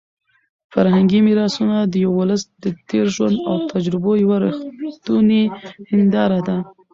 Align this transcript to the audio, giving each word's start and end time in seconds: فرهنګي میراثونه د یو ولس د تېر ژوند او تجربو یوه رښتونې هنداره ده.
فرهنګي 0.71 1.19
میراثونه 1.25 1.77
د 1.91 1.93
یو 2.03 2.11
ولس 2.19 2.41
د 2.63 2.65
تېر 2.89 3.05
ژوند 3.15 3.37
او 3.49 3.55
تجربو 3.71 4.11
یوه 4.23 4.37
رښتونې 4.85 5.43
هنداره 5.91 6.39
ده. 6.47 6.57